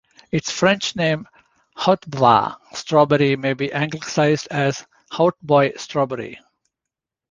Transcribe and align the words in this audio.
Its 0.31 0.49
French 0.49 0.95
name 0.95 1.27
"hautbois" 1.77 2.55
strawberry 2.73 3.35
may 3.35 3.53
be 3.53 3.71
anglicised 3.71 4.47
as 4.49 4.83
hautboy 5.11 5.77
strawberry. 5.77 6.39